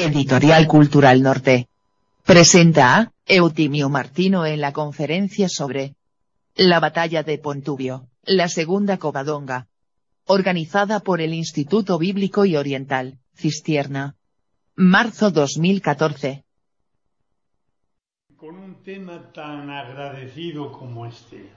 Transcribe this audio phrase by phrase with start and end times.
[0.00, 1.66] Editorial Cultural Norte.
[2.24, 5.96] Presenta a Eutimio Martino en la conferencia sobre
[6.54, 9.66] la batalla de Pontubio, la segunda Covadonga.
[10.26, 14.14] Organizada por el Instituto Bíblico y Oriental, Cistierna.
[14.76, 16.44] Marzo 2014.
[18.36, 21.48] Con un tema tan agradecido como este.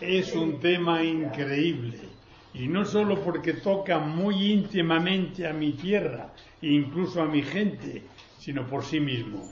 [0.00, 2.23] Es un tema increíble.
[2.54, 6.32] Y no solo porque toca muy íntimamente a mi tierra,
[6.62, 8.02] incluso a mi gente,
[8.38, 9.42] sino por sí mismo.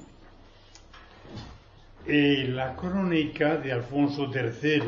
[2.06, 4.82] Eh, la crónica de Alfonso III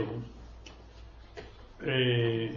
[1.83, 2.57] eh,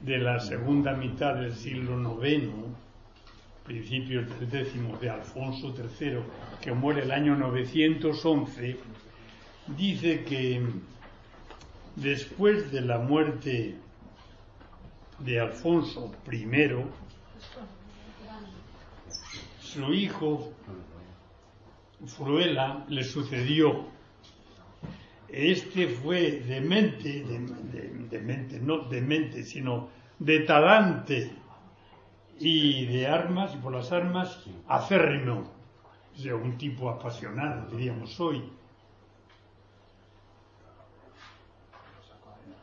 [0.00, 2.48] de la segunda mitad del siglo IX,
[3.64, 6.18] principios del décimo de Alfonso III,
[6.60, 8.76] que muere el año 911,
[9.76, 10.62] dice que
[11.96, 13.76] después de la muerte
[15.18, 16.46] de Alfonso I,
[19.60, 20.52] su hijo
[22.06, 23.86] Fruela le sucedió.
[25.28, 29.88] Este fue demente, de, mente, no demente, sino
[30.18, 31.32] de talante
[32.38, 35.50] y de armas, y por las armas, acérrimo.
[36.14, 38.42] O sea, un tipo apasionado, diríamos hoy.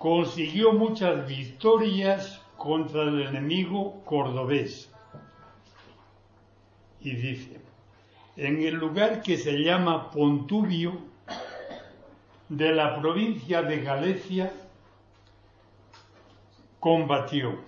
[0.03, 4.91] Consiguió muchas victorias contra el enemigo cordobés.
[6.99, 7.61] Y dice,
[8.35, 10.97] en el lugar que se llama Pontubio,
[12.49, 14.51] de la provincia de Galicia,
[16.81, 17.59] combatió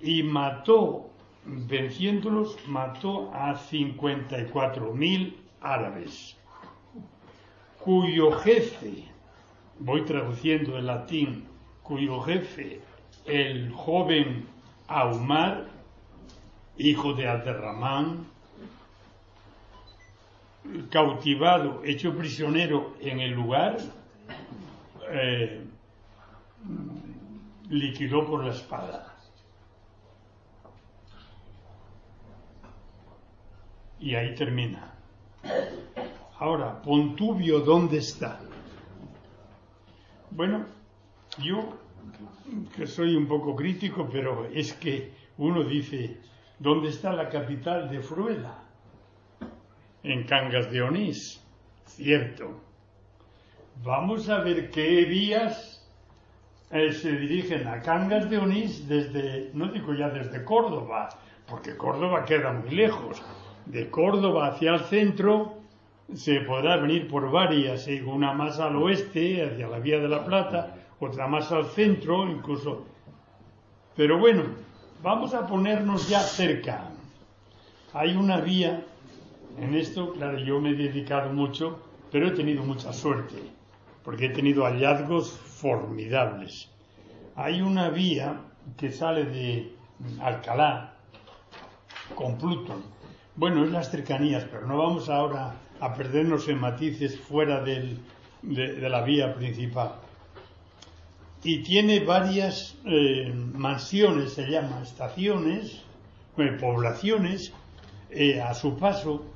[0.00, 1.10] y mató,
[1.44, 6.36] venciéndolos, mató a 54.000 árabes,
[7.78, 9.11] cuyo jefe,
[9.78, 11.48] voy traduciendo en latín,
[11.82, 12.80] cuyo jefe
[13.24, 14.46] el joven
[14.88, 15.66] Aumar,
[16.76, 18.26] hijo de Aderramán,
[20.90, 23.78] cautivado, hecho prisionero en el lugar,
[25.10, 25.64] eh,
[27.68, 29.14] liquidó por la espada.
[33.98, 34.94] Y ahí termina.
[36.38, 38.40] Ahora, Pontubio, ¿dónde está?
[40.34, 40.64] Bueno,
[41.38, 41.76] yo
[42.74, 46.16] que soy un poco crítico, pero es que uno dice,
[46.58, 48.62] ¿dónde está la capital de Fruela?
[50.02, 51.44] En Cangas de Onís,
[51.84, 52.62] cierto.
[53.84, 55.86] Vamos a ver qué vías
[56.70, 61.10] eh, se dirigen a Cangas de Onís desde, no digo ya desde Córdoba,
[61.46, 63.22] porque Córdoba queda muy lejos.
[63.66, 65.61] De Córdoba hacia el centro
[66.14, 70.24] se podrá venir por varias, eh, una más al oeste, hacia la Vía de la
[70.24, 72.86] Plata, otra más al centro, incluso.
[73.96, 74.42] Pero bueno,
[75.02, 76.90] vamos a ponernos ya cerca.
[77.94, 78.84] Hay una vía,
[79.58, 81.78] en esto, claro, yo me he dedicado mucho,
[82.10, 83.36] pero he tenido mucha suerte,
[84.02, 86.70] porque he tenido hallazgos formidables.
[87.36, 88.40] Hay una vía
[88.76, 89.74] que sale de
[90.20, 90.94] Alcalá
[92.14, 92.82] con Plutón.
[93.36, 99.02] Bueno, es las cercanías, pero no vamos ahora a perdernos en matices fuera de la
[99.02, 99.92] vía principal
[101.44, 105.82] y tiene varias eh, mansiones, se llama estaciones,
[106.36, 107.52] eh, poblaciones,
[108.10, 109.26] eh, a su paso.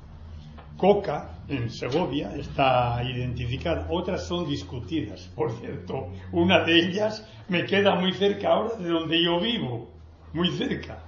[0.77, 6.09] Coca, en Segovia, está identificada, otras son discutidas, por cierto.
[6.31, 9.89] Una de ellas me queda muy cerca ahora de donde yo vivo,
[10.33, 10.99] muy cerca,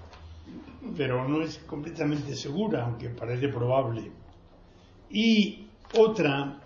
[0.98, 4.12] pero no es completamente segura, aunque parece probable.
[5.10, 5.68] Y
[5.98, 6.62] otra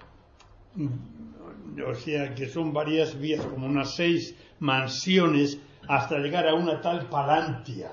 [1.87, 7.07] o sea que son varias vías, como unas seis mansiones, hasta llegar a una tal
[7.09, 7.91] Palantia,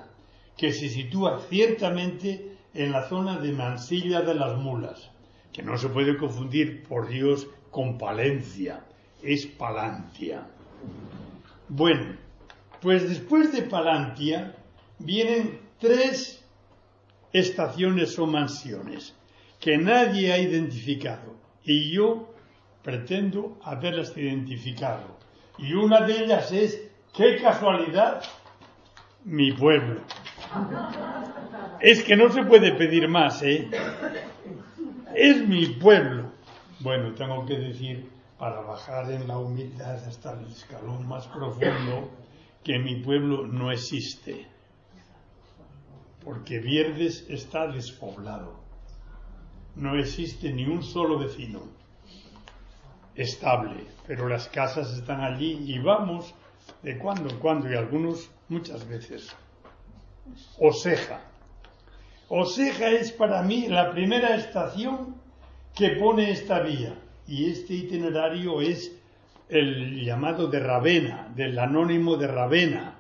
[0.57, 5.11] que se sitúa ciertamente en la zona de Mansilla de las Mulas,
[5.53, 8.85] que no se puede confundir, por Dios, con Palencia,
[9.23, 10.47] es Palantia.
[11.69, 12.17] Bueno,
[12.81, 14.55] pues después de Palantia
[14.99, 16.45] vienen tres
[17.33, 19.15] estaciones o mansiones
[19.61, 22.35] que nadie ha identificado y yo
[22.83, 25.19] pretendo haberlas identificado.
[25.59, 26.81] Y una de ellas es,
[27.15, 28.23] qué casualidad,
[29.25, 30.01] mi pueblo.
[31.81, 33.69] Es que no se puede pedir más, ¿eh?
[35.15, 36.33] Es mi pueblo.
[36.81, 38.09] Bueno, tengo que decir,
[38.39, 42.11] para bajar en la humildad hasta el escalón más profundo,
[42.65, 44.47] que mi pueblo no existe.
[46.25, 48.60] Porque Vierdes está despoblado.
[49.77, 51.63] No existe ni un solo vecino
[53.15, 56.35] estable, pero las casas están allí y vamos
[56.83, 59.35] de cuando en cuando y algunos muchas veces.
[60.59, 61.21] Oseja.
[62.29, 65.17] Oseja es para mí la primera estación
[65.75, 66.95] que pone esta vía
[67.27, 68.97] y este itinerario es
[69.49, 72.95] el llamado de Ravena, del anónimo de Ravena.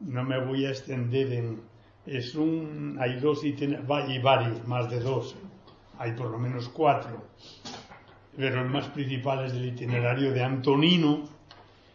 [0.00, 1.60] No me voy a extender en...
[2.08, 2.96] Es un...
[2.98, 5.36] Hay dos itinerarios, y varios, más de dos.
[5.98, 7.22] Hay por lo menos cuatro.
[8.34, 11.24] Pero el más principal es el itinerario de Antonino,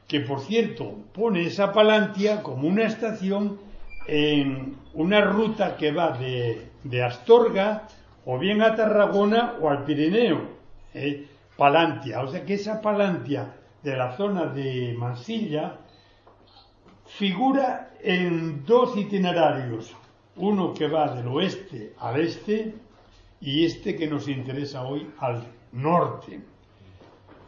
[0.07, 3.60] que por cierto pone esa Palantia como una estación
[4.06, 7.88] en una ruta que va de, Astorga
[8.25, 10.42] o bien a Tarragona o al Pirineo.
[10.94, 11.27] ¿eh?
[11.57, 15.77] Palantia, o sea que esa Palantia de la zona de Mansilla
[17.06, 19.95] figura en dos itinerarios,
[20.35, 22.74] uno que va del oeste al este
[23.39, 25.44] y este que nos interesa hoy al
[25.74, 26.39] norte.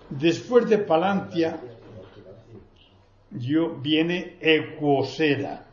[0.09, 1.59] Después de Palantia
[3.31, 5.65] yo viene Ecuosera.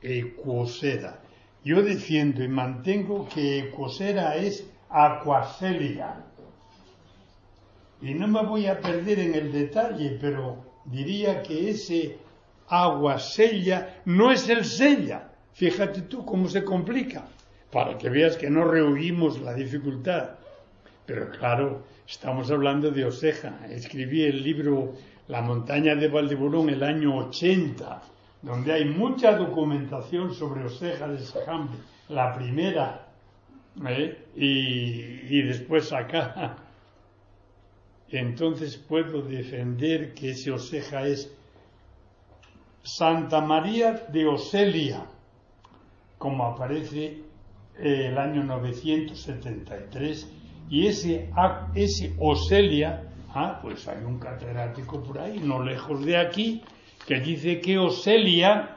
[0.00, 1.20] Ecuosera.
[1.64, 6.24] Yo defiendo y mantengo que Ecuosera es Aquacelia.
[8.02, 12.18] Y no me voy a perder en el detalle, pero diría que ese
[12.68, 13.16] agua
[14.04, 15.30] no es el sella.
[15.54, 17.24] Fíjate tú cómo se complica,
[17.70, 20.30] para que veas que no rehuimos la dificultad.
[21.06, 23.66] Pero claro, estamos hablando de Oseja.
[23.68, 24.94] Escribí el libro
[25.28, 28.02] la montaña de Valdeburón el año 80,
[28.42, 31.78] donde hay mucha documentación sobre Oseja de Sajambe,
[32.08, 33.06] la primera,
[33.88, 34.26] ¿eh?
[34.36, 36.56] y, después acá.
[38.10, 41.32] Entonces puedo defender que ese Oseja es
[42.82, 45.06] Santa María de Oselia,
[46.24, 47.18] como aparece
[47.78, 50.26] el año 973,
[50.70, 51.28] y ese,
[51.74, 56.62] ese Oselia Ah, pues hay un catedrático por ahí, no lejos de aquí,
[57.06, 58.76] que dice que Oselia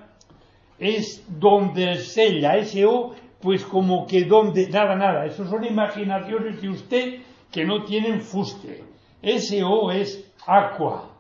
[0.78, 6.62] es donde el sella, ese O, pues como que donde, nada, nada, eso son imaginaciones
[6.62, 8.84] de usted que no tienen fuste.
[9.22, 11.12] Ese O es aqua,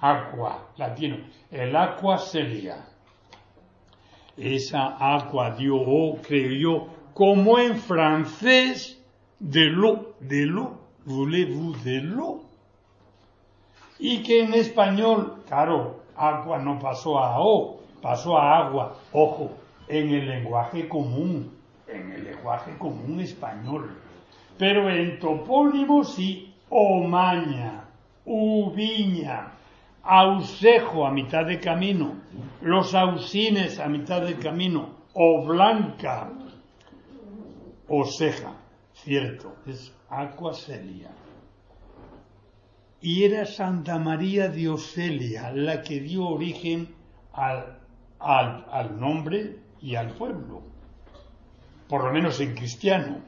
[0.00, 1.18] aqua, latino,
[1.52, 2.91] el aqua selia.
[4.36, 8.98] Esa aqua dio O, creo yo, como en francés,
[9.38, 12.52] de lo, de lo, voulez-vous de lo?
[14.04, 19.52] y que en español, claro, agua no pasó a O, pasó a agua, ojo,
[19.86, 21.56] en el lenguaje común,
[21.86, 23.96] en el lenguaje común español.
[24.58, 27.84] Pero en topónimos sí, Omaña,
[28.24, 29.52] Ubiña,
[30.04, 32.14] Ausejo a mitad de camino,
[32.60, 36.30] los Ausines a mitad de camino, o Blanca,
[37.88, 38.54] Oseja,
[38.92, 41.10] cierto, es Acuaselia
[43.02, 46.94] y era Santa María de Oselia la que dio origen
[47.32, 47.80] al,
[48.20, 50.62] al, nombre y al pueblo,
[51.88, 53.18] por lo menos en cristiano.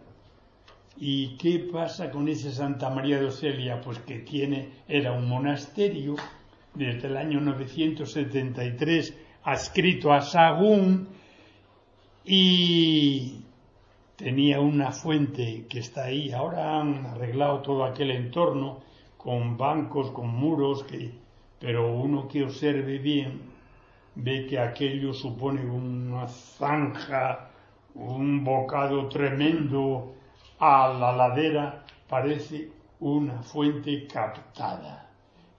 [0.97, 3.81] ¿Y qué pasa con ese Santa María de Oselia?
[3.81, 6.15] Pues que tiene, era un monasterio
[6.75, 11.09] desde el año 973 adscrito a Sagún
[12.25, 13.45] y
[14.17, 16.33] tenía una fuente que está ahí.
[16.33, 18.81] Ahora han arreglado todo aquel entorno
[19.17, 21.13] con bancos, con muros, que,
[21.59, 23.55] pero uno que observe bien
[24.17, 27.51] ve que aquello supone una zanja,
[27.95, 30.15] un bocado tremendo
[30.59, 35.11] a la ladera, parece una fuente captada.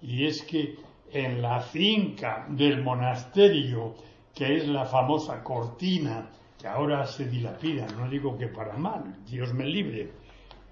[0.01, 0.75] Y es que
[1.15, 3.95] en la finca del monasterio,
[4.34, 6.29] que es la famosa cortina,
[6.60, 10.12] que ahora se dilapida, no digo que para mal, Dios me libre,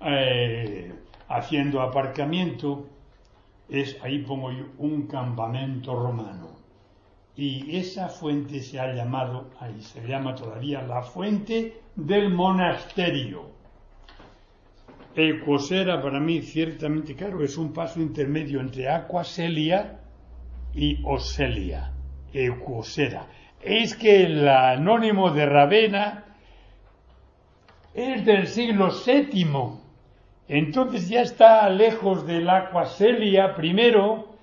[0.02, 0.94] eh,
[1.30, 2.90] haciendo aparcamiento,
[3.70, 6.50] es, ahí pongo yo, un campamento romano.
[7.38, 13.46] Y esa fuente se ha llamado, ahí se llama todavía la fuente del monasterio.
[15.16, 20.02] Ecuosera para mí ciertamente, claro, es un paso intermedio entre Aquaselia
[20.76, 21.92] y Oselia.
[22.34, 23.28] Ecuosera.
[23.62, 26.26] Es que el anónimo de Ravena
[27.94, 29.84] es del siglo VII
[30.48, 34.36] entonces ya está lejos del Aquaselia primero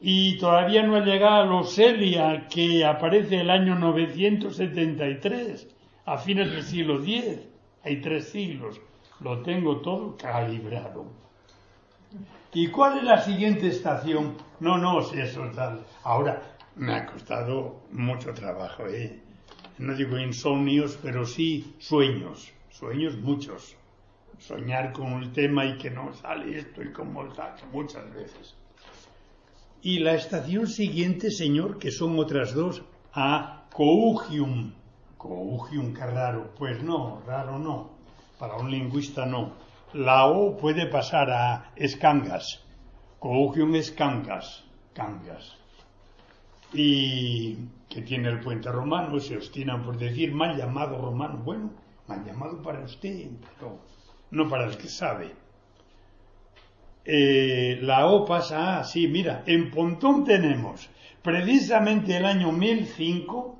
[0.00, 5.68] y todavía no ha llegado a los Celia, que aparece el año 973,
[6.04, 7.48] a fines del siglo X.
[7.82, 8.80] Hay tres siglos.
[9.20, 11.06] Lo tengo todo calibrado.
[12.54, 14.34] ¿Y cuál es la siguiente estación?
[14.60, 15.84] No, no, si eso tal.
[16.02, 19.20] Ahora, me ha costado mucho trabajo, ¿eh?
[19.76, 22.50] No digo insomnios, pero sí sueños.
[22.70, 23.76] Sueños muchos.
[24.38, 28.54] Soñar con el tema y que no sale esto y como tal, muchas veces.
[29.82, 34.72] Y la estación siguiente, señor, que son otras dos, a Cougium.
[35.18, 36.54] Cougium, qué raro.
[36.56, 37.90] Pues no, raro no.
[38.38, 39.67] Para un lingüista no.
[39.94, 42.64] La O puede pasar a Escangas.
[43.18, 44.64] Cougium es Cangas.
[46.72, 47.56] Y
[47.88, 51.40] que tiene el puente romano, se obstinan por decir mal llamado romano.
[51.42, 51.70] Bueno,
[52.06, 53.78] mal llamado para usted, pero
[54.30, 55.34] no para el que sabe.
[57.04, 60.90] Eh, la O pasa a, sí, mira, en Pontón tenemos
[61.22, 63.56] precisamente el año 1005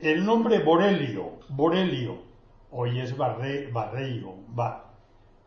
[0.00, 2.22] el nombre Borelio, Borelio,
[2.70, 4.36] hoy es Barre, Barreiro,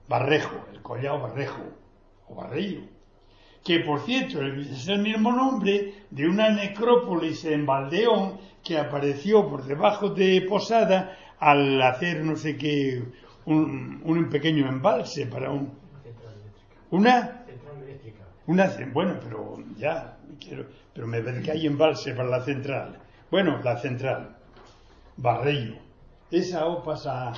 [0.10, 1.62] Barrejo, el collao Barrejo,
[2.28, 2.82] o Barreiro,
[3.64, 9.64] que por cierto es el mismo nombre de una necrópolis en Valdeón que apareció por
[9.64, 13.04] debajo de Posada al hacer no sé qué,
[13.46, 15.78] un, un pequeño embalse para un...
[16.92, 17.40] Una
[18.50, 22.98] una, bueno, pero ya, quiero, pero me ve que hay embalse para la central.
[23.30, 24.38] Bueno, la central,
[25.18, 25.76] Barreiro.
[26.32, 27.32] Esa O pasa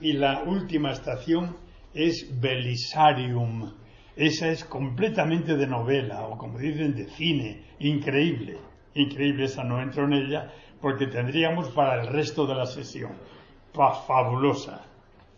[0.00, 1.56] Y la última estación
[1.94, 3.72] es Belisarium.
[4.16, 7.62] Esa es completamente de novela, o como dicen, de cine.
[7.78, 8.58] Increíble,
[8.94, 9.44] increíble.
[9.44, 13.12] Esa no entro en ella porque tendríamos para el resto de la sesión.
[13.72, 14.84] fabulosa.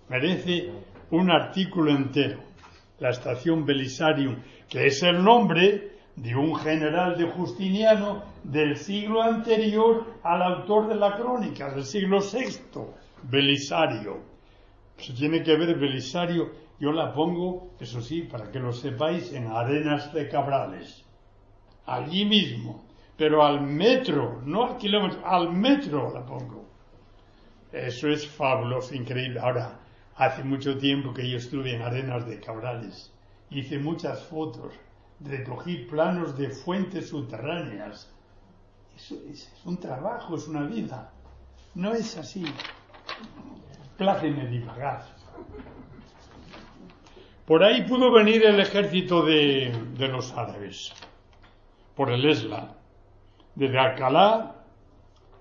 [0.09, 0.71] Merece
[1.11, 2.53] un artículo entero
[3.03, 4.37] la estación Belisarium,
[4.69, 10.95] que es el nombre de un general de Justiniano del siglo anterior al autor de
[10.95, 12.61] la crónica, del siglo VI,
[13.25, 14.21] Belisario.
[14.97, 19.47] Se tiene que ver Belisario, yo la pongo, eso sí, para que lo sepáis, en
[19.47, 21.05] Arenas de Cabrales,
[21.87, 22.85] allí mismo,
[23.17, 26.65] pero al metro, no al kilómetro, al metro la pongo.
[27.73, 29.41] Eso es fabuloso, increíble.
[29.41, 29.83] Ahora,
[30.17, 33.11] Hace mucho tiempo que yo estuve en Arenas de Cabrales.
[33.51, 34.75] Hice muchas fotos,
[35.21, 38.11] recogí planos de fuentes subterráneas.
[38.95, 41.11] Eso es, un trabajo, es una vida.
[41.75, 42.45] No es así.
[43.97, 45.05] Pláceme divagar.
[47.47, 50.93] Por ahí pudo venir el ejército de, los árabes,
[51.95, 52.75] por el Esla,
[53.55, 54.57] desde Alcalá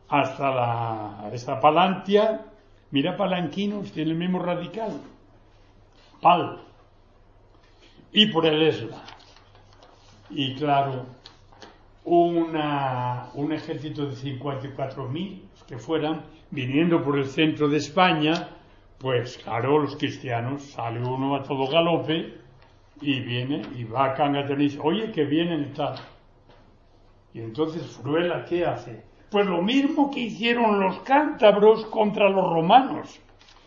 [0.10, 2.52] hasta la, esta Palantia
[2.92, 5.00] Mira Palanquinos, tiene el mismo radical.
[6.22, 6.60] Pal.
[8.12, 9.02] Y por el Esla.
[10.30, 11.06] Y claro,
[12.04, 18.50] una, un ejército de 54.000 que fueran viniendo por el centro de España,
[18.98, 22.34] pues claro, los cristianos, sale uno a todo galope
[23.00, 24.52] y viene y va a Cangas
[24.84, 25.96] oye, que vienen tal.
[27.34, 29.02] Y entonces Fruela, ¿qué hace?
[29.30, 33.22] Pues lo mismo que hicieron los cántabros contra los romanos,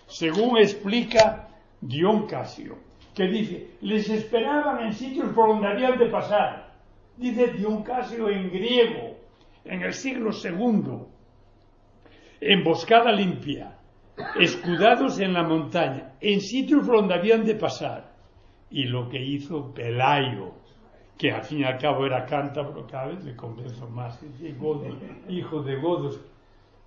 [0.06, 1.48] según explica
[1.80, 2.76] Dion Casio,
[3.14, 6.74] que dice, les esperaban en sitios por donde habían de pasar.
[7.16, 9.16] Dice Dion Casio en griego,
[9.64, 11.13] en el siglo II,
[12.46, 13.78] emboscada limpia,
[14.38, 18.12] escudados en la montaña, en sitios por donde habían de pasar.
[18.70, 20.52] Y lo que hizo Pelayo,
[21.16, 24.20] que al fin y al cabo era cántabro, cada vez le convenzo más,
[25.28, 26.20] hijo de godos,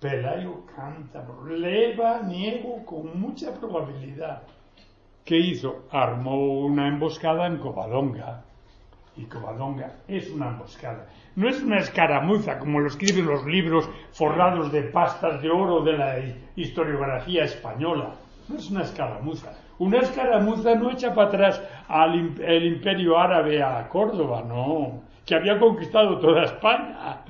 [0.00, 4.42] Pelayo cántabro, leva niego con mucha probabilidad.
[5.24, 5.86] ¿Qué hizo?
[5.90, 8.44] Armó una emboscada en Covadonga.
[9.18, 11.08] Y Covadonga es una emboscada.
[11.36, 15.98] No es una escaramuza como lo escriben los libros forrados de pastas de oro de
[15.98, 16.14] la
[16.56, 18.14] historiografía española.
[18.48, 23.88] No es una escaramuza una escaramuza no echa para atrás al el imperio árabe a
[23.88, 27.24] Córdoba, no, que había conquistado toda España.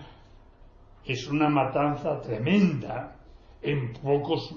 [1.05, 3.17] Es una matanza tremenda
[3.61, 4.55] en pocos,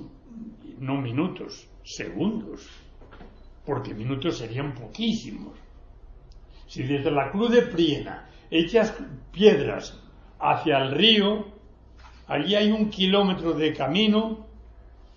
[0.79, 2.69] no minutos, segundos,
[3.65, 5.53] porque minutos serían poquísimos.
[6.71, 8.95] Si desde la Cruz de Priena echas
[9.33, 10.01] piedras
[10.39, 11.47] hacia el río,
[12.27, 14.47] allí hay un kilómetro de camino,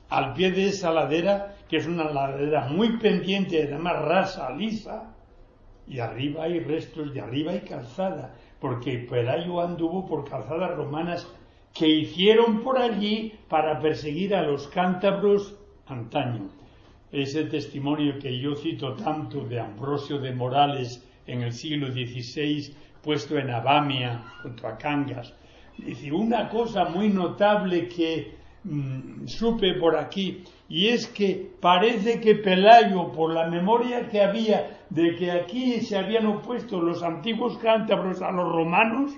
[0.08, 5.14] al pie de esa ladera que es una ladera muy pendiente, además rasa, lisa,
[5.86, 11.24] y arriba hay restos, y arriba hay calzada, porque Pelayo anduvo por calzadas romanas
[11.72, 15.54] que hicieron por allí para perseguir a los cántabros
[15.86, 16.48] antaño.
[17.12, 23.38] Ese testimonio que yo cito tanto de Ambrosio de Morales, en el siglo XVI, puesto
[23.38, 25.34] en Abamia, junto a Cangas.
[25.78, 32.36] Dice, una cosa muy notable que mm, supe por aquí, y es que parece que
[32.36, 38.22] Pelayo, por la memoria que había de que aquí se habían opuesto los antiguos cántabros
[38.22, 39.12] a los romanos,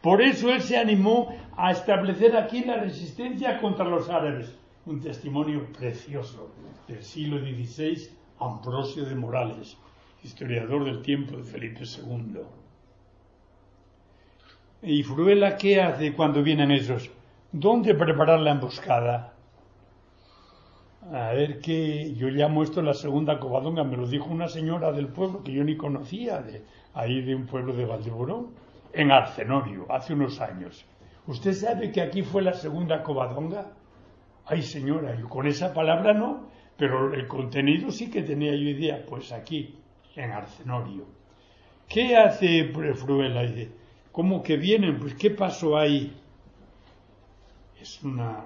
[0.00, 4.56] por eso él se animó a establecer aquí la resistencia contra los árabes.
[4.86, 6.50] Un testimonio precioso
[6.88, 8.08] del siglo XVI,
[8.40, 9.76] Ambrosio de Morales,
[10.22, 12.40] historiador del tiempo de Felipe II.
[14.82, 17.10] ¿Y Fruela qué hace cuando vienen esos?
[17.52, 19.34] ¿Dónde preparar la emboscada?
[21.12, 25.08] A ver qué, yo llamo esto la segunda covadonga, me lo dijo una señora del
[25.08, 26.62] pueblo que yo ni conocía, de
[26.94, 28.48] ahí de un pueblo de Valdeborón,
[28.92, 30.84] en Arcenorio, hace unos años.
[31.26, 33.72] ¿Usted sabe que aquí fue la segunda covadonga?
[34.46, 39.04] Ay señora, yo con esa palabra no, pero el contenido sí que tenía yo idea,
[39.08, 39.79] pues aquí,
[40.24, 41.06] en Arcenorio.
[41.88, 43.42] ¿Qué hace Fruela?
[43.42, 43.70] Dice,
[44.12, 44.98] ¿cómo que vienen?
[44.98, 46.16] Pues ¿qué pasó ahí?
[47.80, 48.44] Es una,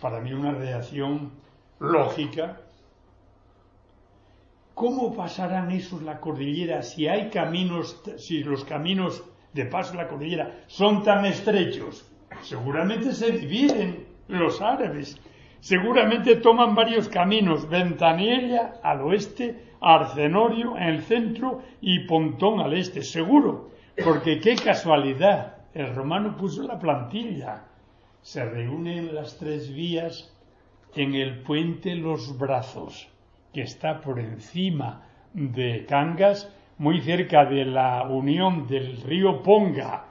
[0.00, 1.32] para mí una reacción
[1.80, 2.60] lógica.
[4.74, 10.08] ¿Cómo pasarán esos la cordillera si hay caminos, si los caminos de paso a la
[10.08, 12.08] cordillera son tan estrechos?
[12.42, 15.18] Seguramente se dividen los árabes.
[15.60, 23.02] Seguramente toman varios caminos, Ventanilla al oeste, Arcenorio en el centro y Pontón al este,
[23.02, 23.70] seguro,
[24.04, 27.64] porque qué casualidad, el romano puso la plantilla.
[28.22, 30.34] Se reúnen las tres vías
[30.94, 33.08] en el puente Los Brazos,
[33.52, 40.07] que está por encima de Cangas, muy cerca de la unión del río Ponga,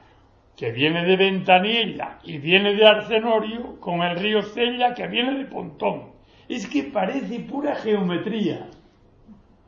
[0.58, 5.46] que viene de Ventanilla y viene de Arcenorio, con el río Cella, que viene de
[5.46, 6.12] Pontón.
[6.50, 8.68] Es que parece pura geometría.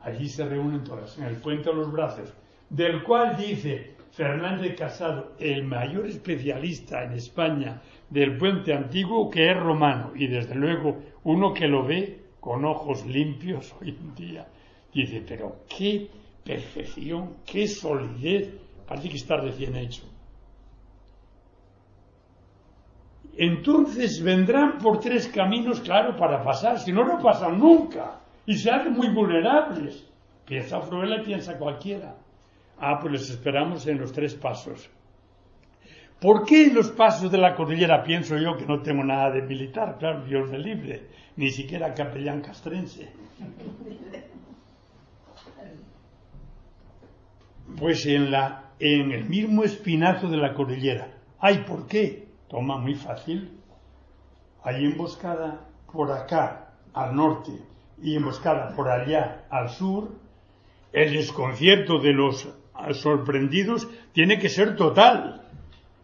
[0.00, 2.34] Allí se reúnen todas, en el puente Los Brazos,
[2.68, 9.56] del cual dice Fernández Casado, el mayor especialista en España del puente antiguo que es
[9.56, 14.48] romano y desde luego uno que lo ve con ojos limpios hoy en día
[14.92, 16.08] dice, pero qué
[16.44, 18.50] perfección, qué solidez,
[18.88, 20.02] parece que está recién hecho.
[23.42, 28.70] Entonces vendrán por tres caminos, claro, para pasar, si no, no pasan nunca y se
[28.70, 30.06] hacen muy vulnerables.
[30.44, 32.16] Piensa Fruela y piensa cualquiera.
[32.78, 34.90] Ah, pues les esperamos en los tres pasos.
[36.20, 39.40] ¿Por qué en los pasos de la cordillera pienso yo que no tengo nada de
[39.40, 39.96] militar?
[39.98, 43.10] Claro, Dios de libre, ni siquiera capellán castrense.
[47.78, 51.08] Pues en, la, en el mismo espinazo de la cordillera.
[51.38, 52.29] Ay, ¿por qué?
[52.50, 53.58] Toma muy fácil.
[54.62, 57.52] Hay emboscada por acá, al norte,
[58.02, 60.10] y emboscada por allá, al sur.
[60.92, 62.48] El desconcierto de los
[62.92, 65.40] sorprendidos tiene que ser total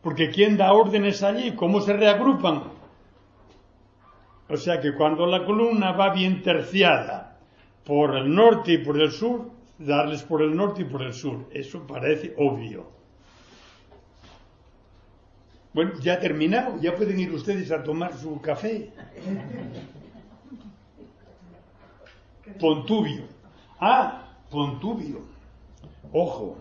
[0.07, 1.57] porque ¿quién da órdenes allí?
[1.57, 2.63] ¿Cómo se reagrupan?
[4.49, 7.41] O sea que cuando la columna va bien terciada
[7.85, 11.49] por el norte y por el sur, darles por el norte y por el sur.
[11.51, 12.96] Eso parece obvio.
[15.77, 18.89] Bueno, ya terminado, ya pueden ir ustedes a tomar su café.
[22.59, 23.25] Pontubio.
[23.79, 25.21] Ah, Pontubio.
[26.15, 26.57] Ojo,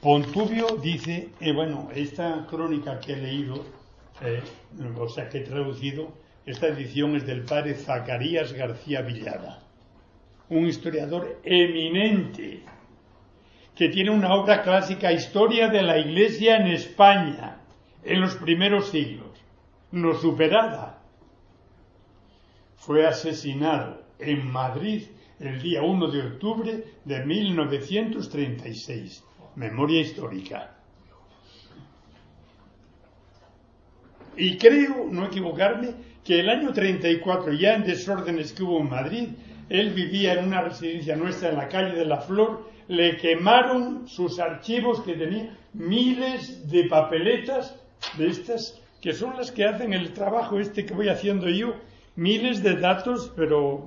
[0.00, 3.66] Pontubio dice, eh, bueno, esta crónica que he leído,
[4.22, 4.40] eh,
[4.98, 6.14] o sea, que he traducido,
[6.46, 9.62] esta edición es del padre Zacarías García Villada,
[10.48, 12.62] un historiador eminente,
[13.74, 17.55] que tiene una obra clásica, Historia de la Iglesia en España,
[18.06, 19.30] en los primeros siglos,
[19.90, 21.02] no superada.
[22.76, 25.02] Fue asesinado en Madrid
[25.40, 29.24] el día 1 de octubre de 1936
[29.56, 30.74] memoria histórica.
[34.36, 39.28] Y creo, no equivocarme, que el año 34, ya en desórdenes que hubo en Madrid,
[39.68, 44.38] él vivía en una residencia nuestra en la calle de la Flor, le quemaron sus
[44.38, 47.74] archivos que tenía miles de papeletas
[48.16, 51.74] de estas, que son las que hacen el trabajo este que voy haciendo yo,
[52.16, 53.86] miles de datos, pero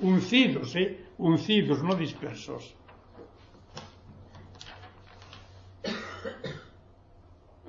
[0.00, 1.00] uncidos, ¿eh?
[1.18, 2.74] uncidos, no dispersos.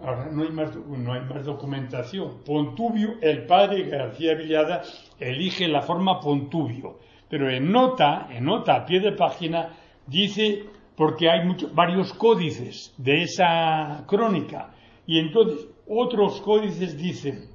[0.04, 2.44] Ahora no hay, más, no hay más documentación.
[2.46, 4.84] Pontubio, el padre García Villada
[5.20, 9.70] elige la forma Pontubio, pero en nota, en nota a pie de página,
[10.06, 10.64] dice,
[10.96, 14.75] porque hay muchos, varios códices de esa crónica,
[15.06, 17.50] y entonces otros códices dicen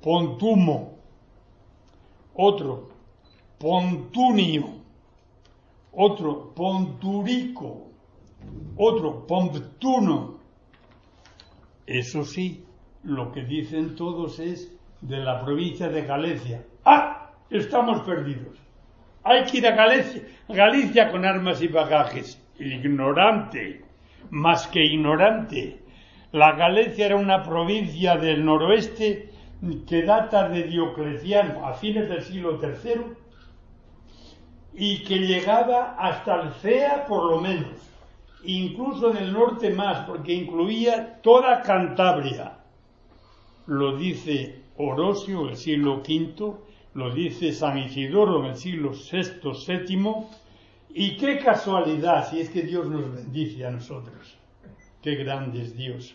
[0.00, 0.98] Pontumo,
[2.34, 2.88] otro
[3.58, 4.80] Pontunio,
[5.92, 7.88] otro Ponturico,
[8.76, 10.38] otro Pomptuno.
[11.86, 12.64] Eso sí,
[13.02, 16.64] lo que dicen todos es de la provincia de Galicia.
[16.84, 17.32] ¡Ah!
[17.50, 18.56] Estamos perdidos.
[19.24, 22.40] Hay que ir a Galicia, Galicia con armas y bagajes.
[22.58, 23.84] Ignorante,
[24.30, 25.79] más que ignorante.
[26.32, 29.30] La Galicia era una provincia del noroeste
[29.88, 33.02] que data de Diocleciano a fines del siglo III
[34.74, 37.74] y que llegaba hasta el CEA por lo menos,
[38.44, 42.58] incluso en el norte más, porque incluía toda Cantabria.
[43.66, 46.54] Lo dice Orosio, el siglo V,
[46.94, 50.14] lo dice San Isidoro en el siglo VI, VII,
[50.90, 54.39] y qué casualidad, si es que Dios nos bendice a nosotros.
[55.02, 56.14] Qué grande es Dios.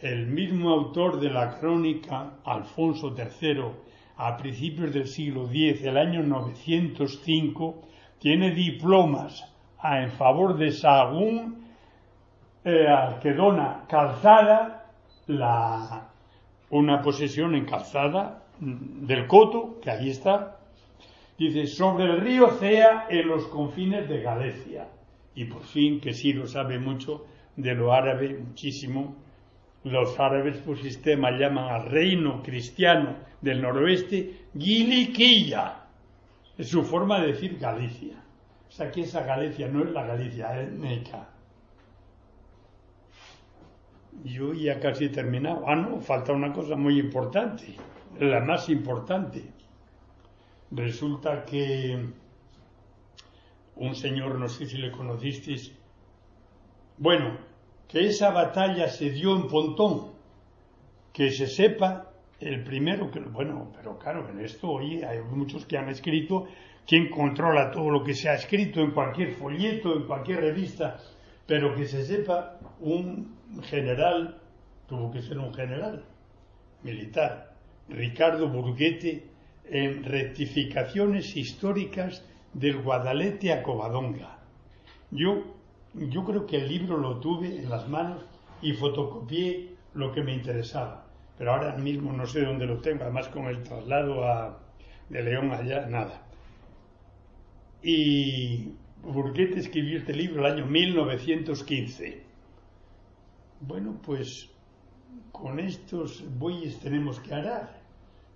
[0.00, 3.64] El mismo autor de la crónica, Alfonso III,
[4.16, 7.82] a principios del siglo X, el año 905,
[8.20, 11.64] tiene diplomas en favor de Sagún,
[12.64, 12.86] eh,
[13.20, 14.86] que dona Calzada,
[15.26, 16.10] la,
[16.70, 20.58] una posesión en Calzada mm, del Coto, que ahí está,
[21.36, 24.86] dice, sobre el río Cea en los confines de Galicia.
[25.34, 29.16] Y por fin, que sí lo sabe mucho de lo árabe, muchísimo,
[29.84, 35.84] los árabes por sistema llaman al reino cristiano del noroeste Giliquilla.
[36.56, 38.16] Es su forma de decir Galicia.
[38.68, 41.28] O sea que esa Galicia no es la Galicia étnica.
[44.24, 45.64] Yo ya casi he terminado.
[45.66, 47.76] Ah, no, falta una cosa muy importante,
[48.18, 49.44] la más importante.
[50.70, 52.06] Resulta que
[53.76, 55.72] un señor, no sé si le conocisteis,
[56.96, 57.36] bueno,
[57.88, 60.12] que esa batalla se dio en Pontón,
[61.12, 65.78] que se sepa el primero que, bueno, pero claro, en esto hoy hay muchos que
[65.78, 66.46] han escrito,
[66.86, 70.98] quien controla todo lo que se ha escrito en cualquier folleto, en cualquier revista,
[71.46, 74.38] pero que se sepa un general,
[74.86, 76.04] tuvo que ser un general
[76.82, 77.54] militar,
[77.88, 79.30] Ricardo Burguete,
[79.66, 84.38] en rectificaciones históricas del Guadalete a Covadonga.
[85.10, 85.53] Yo
[85.94, 88.24] yo creo que el libro lo tuve en las manos
[88.60, 91.06] y fotocopié lo que me interesaba.
[91.38, 94.58] Pero ahora mismo no sé dónde lo tengo, además con el traslado a,
[95.08, 96.22] de León allá, nada.
[97.82, 102.22] Y Burguete escribió este libro el año 1915.
[103.60, 104.50] Bueno, pues
[105.32, 107.80] con estos bueyes tenemos que arar.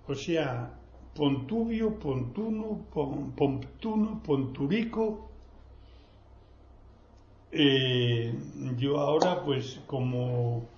[0.06, 0.74] O sea,
[1.14, 5.27] Pontubio, Pontuno, Pomptuno, Ponturico,
[7.50, 8.32] eh,
[8.76, 10.68] yo ahora, pues como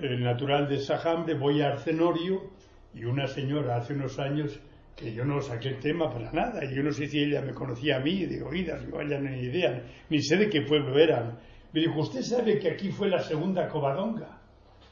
[0.00, 2.50] el natural de Sajambre, voy a Arcenorio
[2.94, 4.60] y una señora hace unos años
[4.96, 7.52] que yo no saqué el tema para nada, y yo no sé si ella me
[7.52, 11.38] conocía a mí de oídas, yo vaya ni idea, ni sé de qué pueblo eran.
[11.72, 14.40] Me dijo, ¿usted sabe que aquí fue la segunda Covadonga?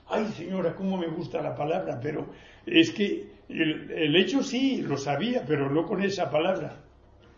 [0.09, 2.27] Ay, señora, cómo me gusta la palabra, pero
[2.67, 6.81] es que el, el hecho sí, lo sabía, pero no con esa palabra.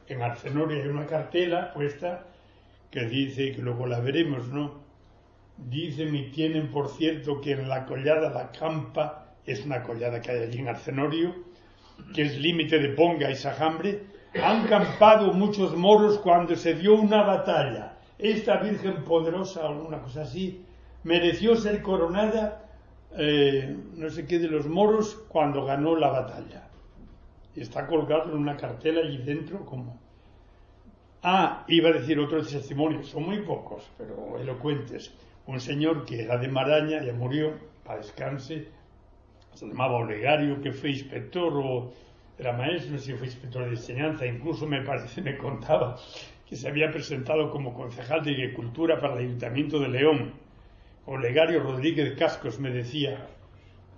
[0.08, 2.26] En Arcenorio hay una cartela puesta
[2.90, 4.82] que dice, que luego la veremos, ¿no?
[5.56, 10.30] Dicen y tienen, por cierto, que en la collada La Campa, es una collada que
[10.30, 11.34] hay allí en Arcenorio,
[12.14, 14.02] que es límite de Ponga y Sajambre,
[14.42, 17.98] han campado muchos moros cuando se dio una batalla.
[18.18, 20.64] Esta Virgen poderosa, o una cosa así,
[21.04, 22.64] mereció ser coronada,
[23.16, 26.68] eh, no sé qué, de los moros cuando ganó la batalla.
[27.54, 30.03] Está colgado en una cartela allí dentro como
[31.26, 35.10] Ah, iba a decir otro testimonio, son muy pocos, pero elocuentes.
[35.46, 38.68] Un señor que era de Maraña, ya murió, para descanse,
[39.54, 41.92] se llamaba Olegario, que fue inspector o
[42.38, 45.96] era maestro, no sé si fue inspector de enseñanza, incluso me parece, me contaba
[46.46, 50.34] que se había presentado como concejal de agricultura para el Ayuntamiento de León.
[51.06, 53.28] Olegario Rodríguez Cascos me decía,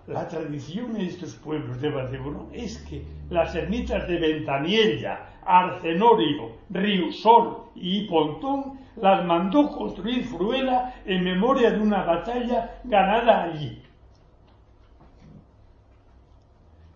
[0.06, 7.70] la tradición de estos pueblos de Valdebro es que las ermitas de Ventaniella, Arcenorio, Riusol
[7.74, 13.82] y Pontón las mandó construir Fruela en memoria de una batalla ganada allí.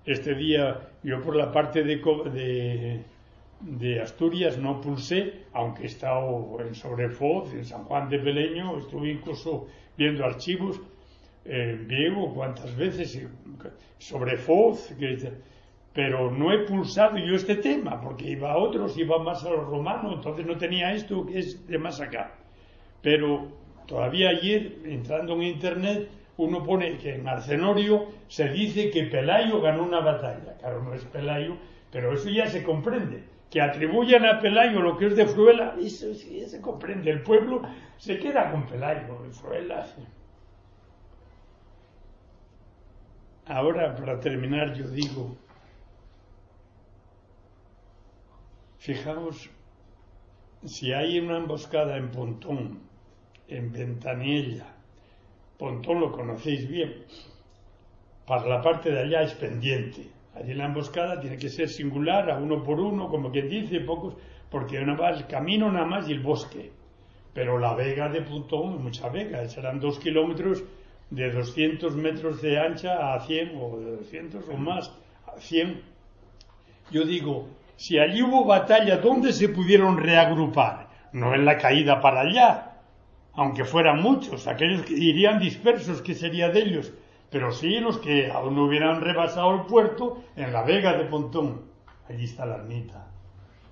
[0.05, 3.05] Este día yo por la parte de,
[3.61, 9.11] de, Asturias no pulsé, aunque he estado en Sobrefoz, en San Juan de Beleño, estuve
[9.11, 10.81] incluso viendo archivos
[11.45, 13.27] en griego cuántas veces,
[13.99, 14.95] sobre Foz,
[15.93, 19.67] pero no he pulsado yo este tema, porque iba a otros, iba más a los
[19.67, 22.35] romanos, entonces no tenía esto que es de más acá.
[23.03, 23.49] Pero
[23.87, 29.83] todavía ayer, entrando en internet, uno pone que en Arcenorio se dice que Pelayo ganó
[29.83, 30.57] una batalla.
[30.59, 31.57] Claro, no es Pelayo,
[31.91, 36.15] pero eso ya se comprende, que atribuyan a Pelayo lo que es de Fruela, eso
[36.15, 37.11] sí se comprende.
[37.11, 37.63] El pueblo
[37.97, 39.87] se queda con Pelayo, Fruela.
[43.47, 45.37] Ahora, para terminar, yo digo,
[48.81, 49.51] fijaos,
[50.65, 52.81] si hay una emboscada en Pontón,
[53.47, 54.75] en Ventanilla,
[55.59, 57.05] Pontón lo conocéis bien,
[58.27, 60.09] para la parte de allá es pendiente.
[60.35, 64.15] Allí la emboscada tiene que ser singular, a uno por uno, como quien dice, pocos,
[64.51, 66.73] porque va el camino nada más y el bosque.
[67.35, 70.65] Pero la vega de Pontón, mucha vega, serán dos kilómetros
[71.11, 74.91] de 200 metros de ancha a 100 o de 200 o más,
[75.27, 75.83] a 100.
[76.91, 77.49] Yo digo,
[77.81, 80.91] si allí hubo batalla, ¿dónde se pudieron reagrupar?
[81.15, 82.73] No en la caída para allá,
[83.33, 86.93] aunque fueran muchos, aquellos que irían dispersos, ¿qué sería de ellos?
[87.31, 91.63] Pero sí los que aún no hubieran rebasado el puerto, en la vega de Pontón.
[92.07, 93.07] Allí está la ermita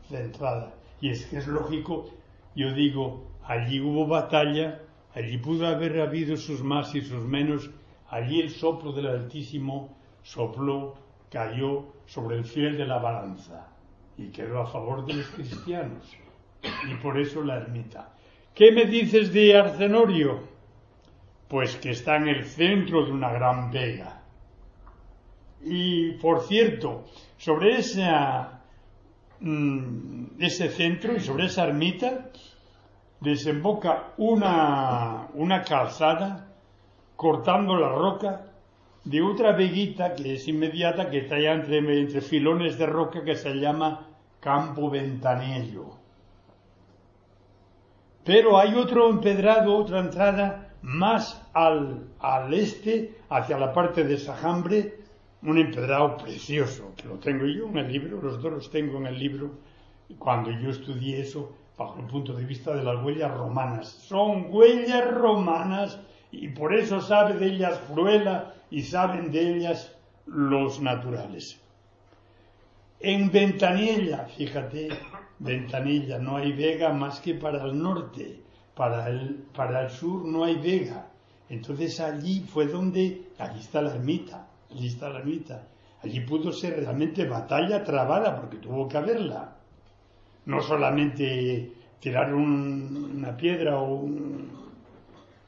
[0.08, 0.72] de entrada.
[1.02, 2.08] Y es que es lógico,
[2.54, 4.80] yo digo, allí hubo batalla,
[5.14, 7.68] allí pudo haber habido sus más y sus menos,
[8.08, 10.94] allí el soplo del Altísimo sopló,
[11.30, 13.68] cayó sobre el fiel de la balanza
[14.18, 16.16] y quedó a favor de los cristianos.
[16.90, 18.12] Y por eso la ermita.
[18.52, 20.40] ¿Qué me dices de Arcenorio?
[21.46, 24.22] Pues que está en el centro de una gran vega.
[25.62, 27.04] Y por cierto,
[27.36, 28.60] sobre esa,
[29.40, 32.30] mm, ese centro y sobre esa ermita
[33.20, 36.48] desemboca una, una calzada
[37.16, 38.44] cortando la roca
[39.04, 43.36] de otra veguita que es inmediata, que está allá entre, entre filones de roca que
[43.36, 44.07] se llama
[44.40, 45.96] Campo Ventanello.
[48.24, 54.98] Pero hay otro empedrado, otra entrada más al, al este, hacia la parte de Sajambre,
[55.42, 59.06] un empedrado precioso, que lo tengo yo en el libro, los dos los tengo en
[59.06, 59.50] el libro,
[60.18, 63.88] cuando yo estudié eso bajo el punto de vista de las huellas romanas.
[63.88, 66.00] Son huellas romanas
[66.32, 69.96] y por eso sabe de ellas Fruela y saben de ellas
[70.26, 71.60] los naturales.
[73.00, 74.88] En Ventanilla, fíjate,
[75.38, 78.40] Ventanilla, no hay vega más que para el norte,
[78.74, 81.06] para el, para el sur no hay vega.
[81.48, 85.68] Entonces allí fue donde, allí está la ermita, allí está la ermita.
[86.02, 89.56] Allí pudo ser realmente batalla trabada, porque tuvo que haberla.
[90.46, 94.08] No solamente tirar una piedra o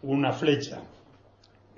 [0.03, 0.83] una flecha.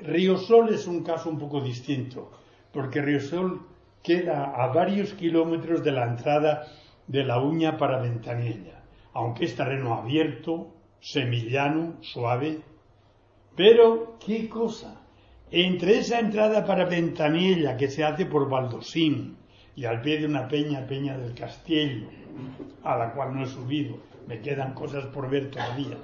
[0.00, 2.30] Río Sol es un caso un poco distinto,
[2.72, 3.71] porque Río Sol
[4.02, 6.66] queda a varios kilómetros de la entrada
[7.06, 10.68] de la uña para Ventanilla, aunque es terreno abierto,
[11.00, 12.60] semillano, suave.
[13.56, 15.00] Pero, ¿qué cosa?
[15.50, 19.36] Entre esa entrada para Ventanilla que se hace por Valdosín
[19.76, 22.08] y al pie de una peña, Peña del Castillo,
[22.82, 25.98] a la cual no he subido, me quedan cosas por ver todavía.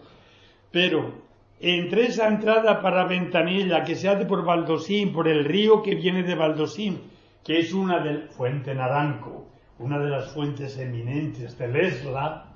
[0.70, 1.12] Pero
[1.60, 6.22] entre esa entrada para Ventanilla que se hace por Valdosín, por el río que viene
[6.22, 7.00] de Valdosín,
[7.48, 12.52] que es una de Fuente Naranco, una de las fuentes eminentes del Esla,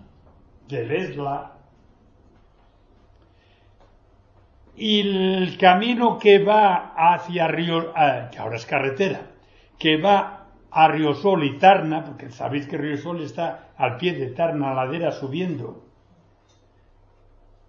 [0.69, 1.55] del Esla,
[4.77, 9.31] y el camino que va hacia Río, ah, que ahora es carretera,
[9.79, 14.75] que va a Riosol y Tarna, porque sabéis que Riosol está al pie de Tarna,
[14.75, 15.87] ladera subiendo,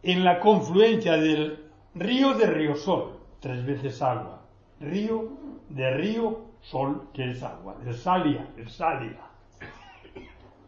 [0.02, 4.42] en la confluencia del río de Riosol, tres veces agua,
[4.82, 5.30] río
[5.70, 9.20] de río sol, que es agua, el Salia, el Salia.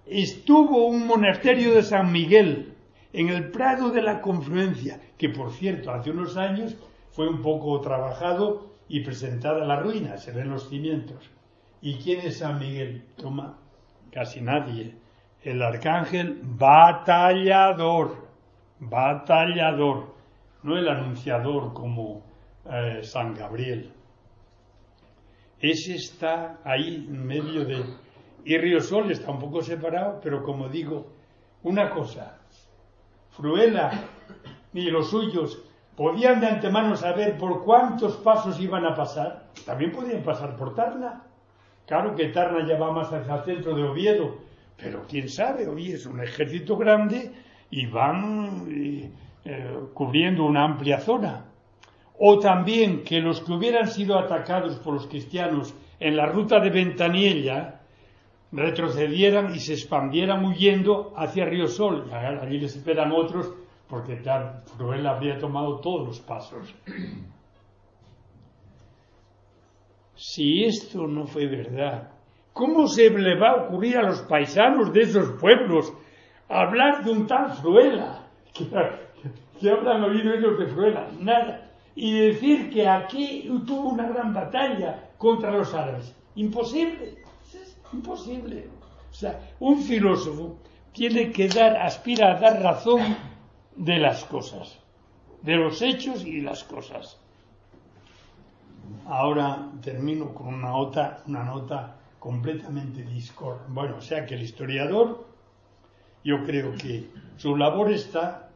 [0.05, 2.75] Estuvo un monasterio de San Miguel
[3.11, 6.75] en el Prado de la Confluencia, que por cierto hace unos años
[7.11, 11.31] fue un poco trabajado y presentada la ruina, se ven los cimientos.
[11.81, 13.05] ¿Y quién es San Miguel?
[13.15, 13.57] Toma,
[14.11, 14.95] casi nadie.
[15.41, 18.27] El arcángel batallador,
[18.79, 20.13] batallador,
[20.61, 22.23] no el anunciador como
[22.69, 23.94] eh, San Gabriel.
[25.65, 27.83] Ese está ahí en medio de...
[28.43, 31.07] Y Río Sol está un poco separado, pero como digo,
[31.63, 32.37] una cosa,
[33.31, 33.91] Fruela
[34.73, 35.63] y los suyos
[35.95, 39.47] podían de antemano saber por cuántos pasos iban a pasar.
[39.65, 41.23] También podían pasar por Tarna.
[41.87, 44.37] Claro que Tarna ya va más hacia el centro de Oviedo,
[44.77, 47.31] pero quién sabe, hoy es un ejército grande
[47.71, 49.11] y van eh,
[49.45, 51.54] eh, cubriendo una amplia zona
[52.19, 56.69] o también que los que hubieran sido atacados por los cristianos en la ruta de
[56.69, 57.81] Ventaniella
[58.51, 62.09] retrocedieran y se expandieran huyendo hacia Río Sol.
[62.11, 63.53] Allí les esperan otros
[63.87, 66.73] porque claro, Fruel habría tomado todos los pasos.
[70.15, 72.15] Si esto no fue verdad,
[72.55, 75.91] ¿Cómo se le va a ocurrir a los paisanos de esos pueblos
[76.47, 78.29] hablar de un tal Fruela?
[79.59, 81.09] ¿Qué, habrán oído ellos de Fruela?
[81.19, 81.64] Nada.
[81.95, 86.13] Y decir que aquí tuvo una gran batalla contra los árabes.
[86.35, 87.23] Imposible.
[87.93, 88.69] Imposible.
[89.09, 90.57] O sea, un filósofo
[90.91, 93.15] tiene que dar, aspira a dar razón
[93.75, 94.79] de las cosas,
[95.41, 97.17] de los hechos y las cosas.
[99.07, 103.71] Ahora termino con una nota, una nota completamente discordante.
[103.71, 105.27] Bueno, o sea que el historiador,
[106.23, 108.49] yo creo que su labor está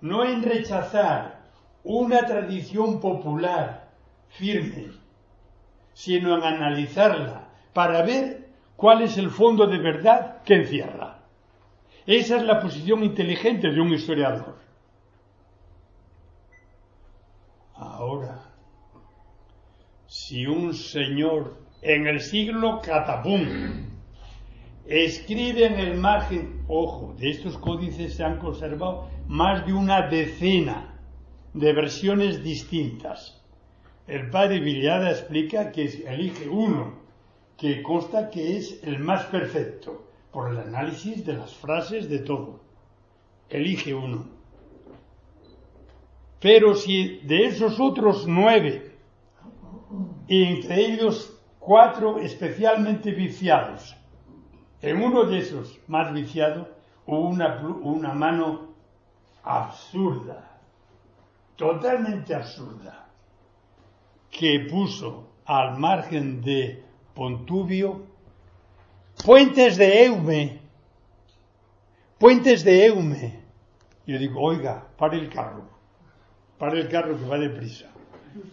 [0.00, 1.37] no en rechazar
[1.84, 3.88] una tradición popular
[4.28, 4.92] firme,
[5.92, 11.18] sino en analizarla para ver cuál es el fondo de verdad que encierra.
[12.06, 14.56] Esa es la posición inteligente de un historiador.
[17.74, 18.42] Ahora,
[20.06, 23.42] si un señor en el siglo catapum
[24.86, 30.97] escribe en el margen, ojo, de estos códices se han conservado más de una decena
[31.54, 33.40] de versiones distintas.
[34.06, 36.94] El padre Villada explica que elige uno,
[37.56, 42.60] que consta que es el más perfecto, por el análisis de las frases de todo.
[43.48, 44.26] Elige uno.
[46.40, 48.94] Pero si de esos otros nueve,
[50.28, 53.96] y entre ellos cuatro especialmente viciados,
[54.80, 56.68] en uno de esos más viciados
[57.06, 58.68] hubo una, una mano
[59.42, 60.57] absurda,
[61.58, 63.10] totalmente absurda,
[64.30, 68.06] que puso al margen de Pontubio
[69.24, 70.60] puentes de Eume,
[72.16, 73.40] puentes de Eume.
[74.06, 75.68] Yo digo, oiga, pare el carro,
[76.58, 77.90] pare el carro que va deprisa.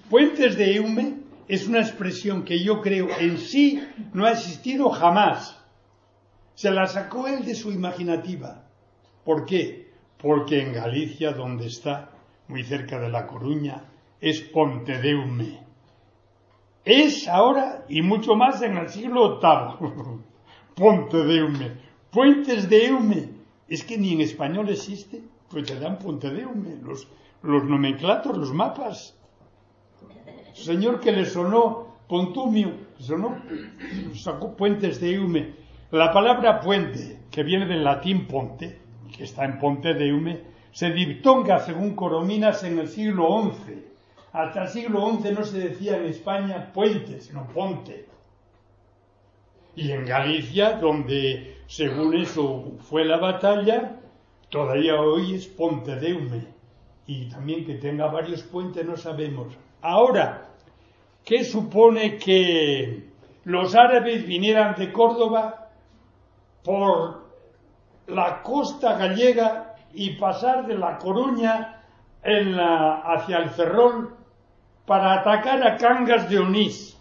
[0.09, 5.61] Puentes de Eume es una expresión que yo creo en sí no ha existido jamás.
[6.55, 8.63] Se la sacó él de su imaginativa.
[9.23, 9.93] ¿Por qué?
[10.17, 12.14] Porque en Galicia, donde está,
[12.47, 13.83] muy cerca de La Coruña,
[14.21, 15.59] es Ponte de Eume.
[16.83, 20.21] Es ahora y mucho más en el siglo VIII.
[20.75, 21.71] Ponte de Eume.
[22.11, 23.29] Puentes de Eume.
[23.67, 25.23] Es que ni en español existe.
[25.49, 26.77] Pues te dan Ponte de Eume.
[26.83, 27.07] Los,
[27.41, 29.17] los nomenclatos, los mapas.
[30.53, 33.35] Señor que le sonó Pontumio, sonó,
[34.13, 35.55] sacó Puentes de Eume.
[35.91, 38.79] La palabra puente, que viene del latín ponte,
[39.15, 40.41] que está en Ponte de Eume,
[40.75, 43.81] se diptonga según Corominas en el siglo XI.
[44.33, 48.05] Hasta el siglo XI no se decía en España puente, sino ponte.
[49.73, 54.01] Y en Galicia, donde según eso fue la batalla,
[54.49, 56.45] todavía hoy es Ponte de Eume.
[57.07, 59.57] Y también que tenga varios puentes no sabemos.
[59.81, 60.49] Ahora,
[61.23, 63.11] ¿qué supone que
[63.45, 65.69] los árabes vinieran de Córdoba
[66.65, 67.23] por
[68.07, 69.64] la costa gallega
[69.95, 71.81] y pasar de La Coruña
[72.23, 74.15] hacia el Ferrol
[74.85, 76.97] para atacar a Cangas de Onís?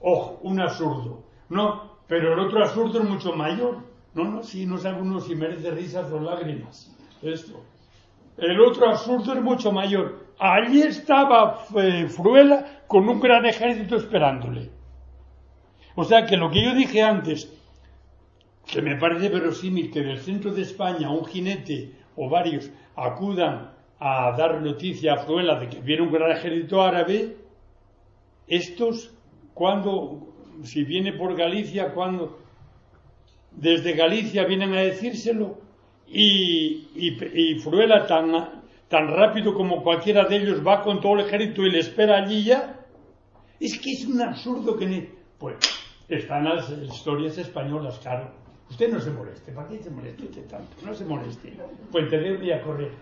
[0.00, 1.24] Ojo, un absurdo.
[1.48, 3.78] No, pero el otro absurdo es mucho mayor.
[4.14, 6.94] No, no, sí, no sabe uno si merece risas o lágrimas.
[7.22, 7.62] Esto.
[8.36, 10.26] El otro absurdo es mucho mayor.
[10.38, 14.70] Allí estaba eh, Fruela con un gran ejército esperándole.
[15.94, 17.52] O sea que lo que yo dije antes,
[18.66, 24.32] que me parece verosímil que del centro de España un jinete o varios acudan a
[24.36, 27.36] dar noticia a Fruela de que viene un gran ejército árabe,
[28.46, 29.12] estos
[29.54, 32.38] cuando, si viene por Galicia, cuando
[33.52, 35.58] desde Galicia vienen a decírselo
[36.06, 41.62] y, y, Fruela tan, tan rápido como cualquiera de ellos va con todo el ejército
[41.62, 42.80] y le espera allí ya,
[43.60, 45.20] es que es un absurdo que...
[45.38, 45.56] Pues
[46.08, 48.30] están las historias españolas, claro.
[48.70, 50.76] Usted no se moleste, ¿para qué se moleste usted tanto?
[50.84, 51.56] No se moleste.
[51.90, 52.92] Pues te un a correr.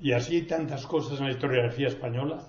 [0.00, 2.46] Y así hay tantas cosas en la historiografía española.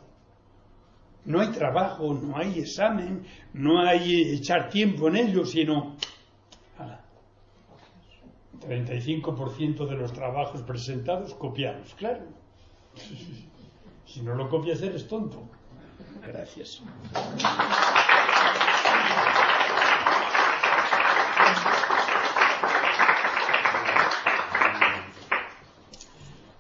[1.26, 5.96] No hay trabajo, no hay examen, no hay echar tiempo en ello, sino
[8.62, 12.26] 35% de los trabajos presentados copiados, claro.
[14.06, 15.42] Si no lo copias eres tonto.
[16.28, 16.82] Gracias.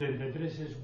[0.01, 0.77] 73 es,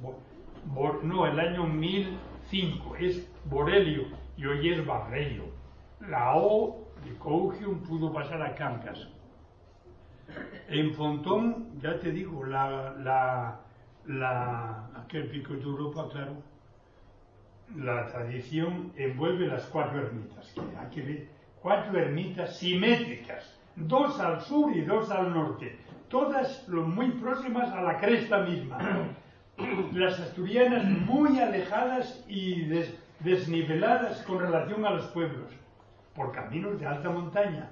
[1.03, 4.03] no, el año 1005 es Borelio
[4.37, 5.45] y hoy es Barreiro.
[6.01, 9.07] La O de Cougium pudo pasar a Cancas.
[10.67, 13.59] En Fontón, ya te digo, la, la,
[14.05, 16.43] la, aquel pico de Europa, claro,
[17.75, 21.27] la tradición envuelve las cuatro ermitas, que hay que ver,
[21.61, 27.97] cuatro ermitas simétricas, dos al sur y dos al norte, todas muy próximas a la
[27.97, 28.77] cresta misma.
[29.93, 32.69] Las asturianas muy alejadas y
[33.19, 35.51] desniveladas con relación a los pueblos,
[36.13, 37.71] por caminos de alta montaña.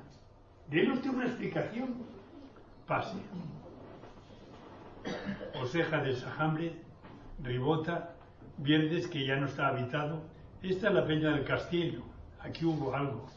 [0.68, 1.94] Dele usted una explicación.
[2.88, 3.18] Pase.
[5.62, 6.74] Oseja de Sajambre,
[7.44, 8.15] Ribota,
[8.58, 10.24] Vierdes, que ya no está habitado.
[10.64, 12.02] Esta es la Peña del Castillo.
[12.40, 13.28] Aquí hubo algo.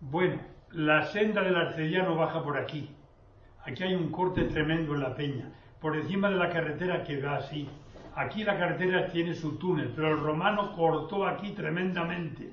[0.00, 2.90] Bueno, la senda del Arcediano baja por aquí.
[3.64, 5.50] Aquí hay un corte tremendo en la peña,
[5.80, 7.68] por encima de la carretera que va así.
[8.14, 12.52] Aquí la carretera tiene su túnel, pero el romano cortó aquí tremendamente.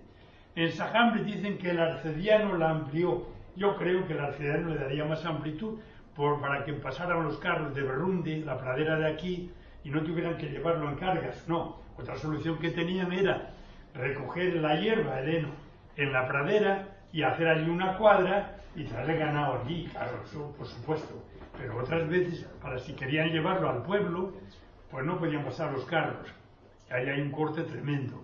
[0.56, 3.28] En Sajambre dicen que el arcediano la amplió.
[3.56, 5.80] Yo creo que el arcediano le daría más amplitud
[6.16, 9.52] por, para que pasaran los carros de Berrundi, la pradera de aquí,
[9.84, 11.48] y no tuvieran que llevarlo en cargas.
[11.48, 13.52] No, otra solución que tenían era
[13.94, 15.50] recoger la hierba, el heno,
[15.98, 20.68] en la pradera y hacer allí una cuadra y traerle ganado allí, claro, eso por
[20.68, 21.24] supuesto.
[21.58, 24.34] Pero otras veces, para si querían llevarlo al pueblo,
[24.90, 26.28] pues no podían pasar los carros.
[26.90, 28.22] Y hay un corte tremendo.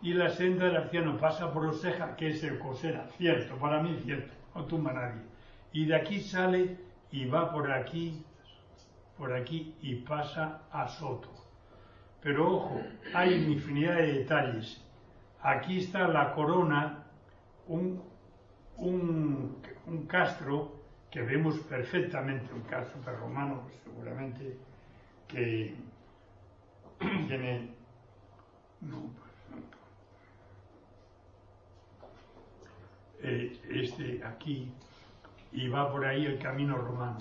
[0.00, 3.98] Y la senda del arciano pasa por Oseja, que es el cosera, cierto, para mí
[4.04, 5.22] cierto, no tumba nadie.
[5.72, 6.76] Y de aquí sale
[7.10, 8.24] y va por aquí,
[9.18, 11.28] por aquí y pasa a Soto.
[12.22, 12.80] Pero ojo,
[13.14, 14.82] hay infinidad de detalles.
[15.42, 17.04] Aquí está la corona,
[17.66, 18.02] un,
[18.76, 19.56] un,
[19.86, 20.78] un castro
[21.10, 24.56] que vemos perfectamente, un castro romano seguramente,
[25.26, 25.74] que
[27.26, 27.76] tiene...
[28.80, 29.28] No, pues,
[33.20, 34.72] eh, este aquí
[35.50, 37.18] y va por ahí el camino romano.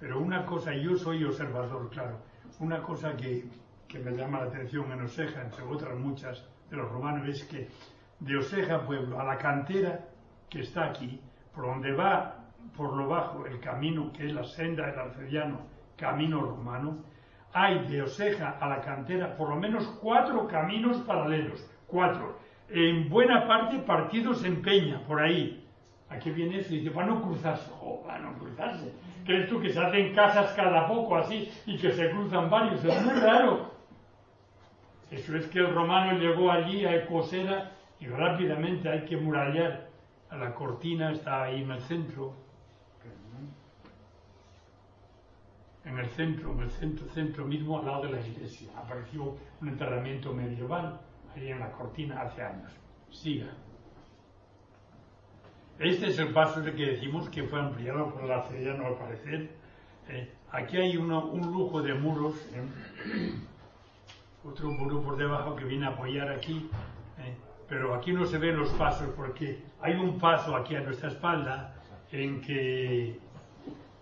[0.00, 2.18] Pero una cosa, yo soy observador, claro,
[2.60, 3.44] una cosa que,
[3.88, 7.68] que me llama la atención en Oseja, entre otras muchas de los romanos, es que
[8.20, 10.06] de Oseja Pueblo a la cantera
[10.48, 11.20] que está aquí,
[11.54, 12.44] por donde va
[12.76, 15.60] por lo bajo el camino que es la senda del arcediano,
[15.96, 16.98] camino romano,
[17.52, 22.38] hay de Oseja a la cantera por lo menos cuatro caminos paralelos, cuatro,
[22.68, 25.67] en buena parte partidos en peña, por ahí.
[26.10, 28.92] Aquí viene eso y dice, van a cruzarse, oh, van a cruzarse.
[29.26, 32.82] ¿Crees tú que se hacen casas cada poco así y que se cruzan varios?
[32.82, 33.70] Es muy raro.
[35.10, 39.88] Eso es que el romano llegó allí a Ecosera y rápidamente hay que murallar.
[40.30, 42.34] A la cortina está ahí en el centro.
[45.84, 48.68] En el centro, en el centro, centro mismo, al lado de la iglesia.
[48.76, 51.00] Apareció un enterramiento medieval
[51.34, 52.72] ahí en la cortina hace años.
[53.10, 53.46] Siga.
[55.78, 59.48] Este es el paso de que decimos que fue ampliado por el arcediano al parecer.
[60.08, 63.32] Eh, aquí hay un lujo de muros, ¿eh?
[64.44, 66.68] otro muro por debajo que viene a apoyar aquí,
[67.18, 67.36] ¿eh?
[67.68, 71.76] pero aquí no se ven los pasos porque hay un paso aquí a nuestra espalda
[72.10, 73.20] en que,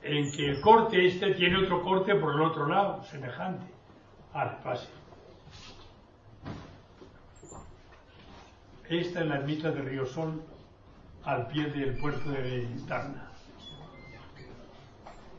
[0.03, 3.67] en que el corte este tiene otro corte por el otro lado, semejante.
[4.33, 4.89] al pase.
[8.89, 10.41] Esta es la ermita de Río Sol,
[11.27, 13.31] al pie del puerto de Tarna.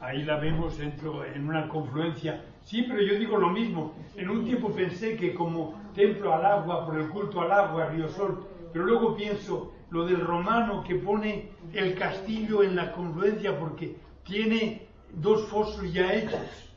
[0.02, 2.44] Ahí la vemos dentro, en una confluencia.
[2.62, 3.96] Sí, pero yo digo lo mismo.
[4.16, 8.10] En un tiempo pensé que como templo al agua, por el culto al agua, Río
[8.10, 13.96] Sol, pero luego pienso lo del romano que pone el castillo en la confluencia porque
[14.24, 16.70] tiene dos fosos ya hechos.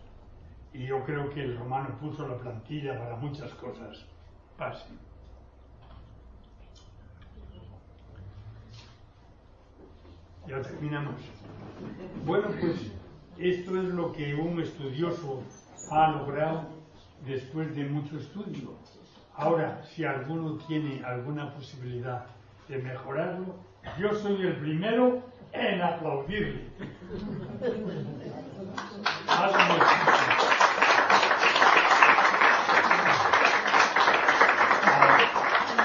[0.72, 4.06] Y yo creo que el romano puso la plantilla para muchas cosas.
[4.56, 5.09] Pasen.
[10.46, 11.14] Ya terminamos.
[12.24, 12.92] Bueno, pues
[13.38, 15.42] esto es lo que un estudioso
[15.90, 16.66] ha logrado
[17.24, 18.74] después de mucho estudio.
[19.34, 22.26] Ahora, si alguno tiene alguna posibilidad
[22.68, 23.56] de mejorarlo,
[23.98, 25.22] yo soy el primero
[25.52, 26.66] en aplaudirle.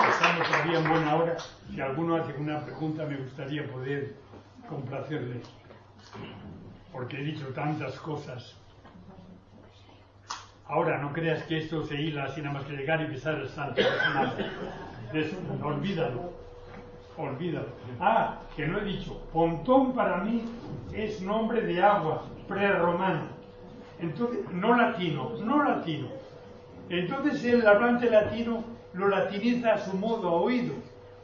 [0.10, 1.38] Estamos todavía en buena hora.
[1.70, 4.16] Si alguno hace una pregunta, me gustaría poder
[4.68, 5.42] complacerle,
[6.92, 8.56] porque he dicho tantas cosas.
[10.68, 13.50] Ahora, no creas que esto se hila así nada más que llegar y pisar el
[13.50, 13.82] santo.
[15.64, 16.34] olvídalo.
[17.18, 17.68] Olvídalo.
[18.00, 19.22] Ah, que no he dicho.
[19.32, 20.44] Pontón para mí
[20.92, 23.28] es nombre de agua prerromano.
[24.00, 26.08] Entonces, no latino, no latino.
[26.90, 28.64] Entonces el hablante latino
[28.94, 30.74] lo latiniza a su modo, a oído.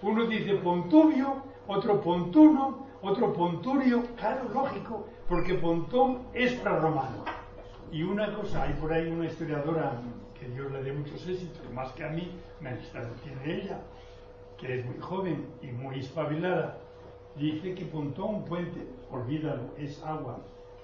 [0.01, 7.23] Uno dice pontubio, otro pontuno, otro Ponturio, claro, lógico, porque Pontón es prerromano.
[7.91, 9.93] Y una cosa, hay por ahí una historiadora
[10.39, 12.71] que Dios le dé muchos éxitos, más que a mí, me
[13.23, 13.79] tiene ella,
[14.57, 16.77] que es muy joven y muy espabilada.
[17.35, 20.39] Dice que Pontón, puente, olvídalo, es agua.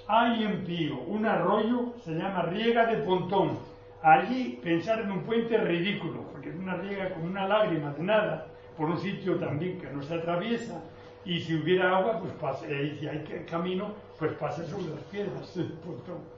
[0.07, 3.59] Hay en Pío un arroyo, se llama Riega de Pontón.
[4.01, 8.03] Allí pensar en un puente es ridículo, porque es una riega con una lágrima de
[8.03, 8.47] nada,
[8.78, 10.82] por un sitio también que no se atraviesa,
[11.28, 15.55] y si hubiera agua, pues pase, y si hay camino, pues pasa sobre las piedras
[15.55, 16.38] de Pontón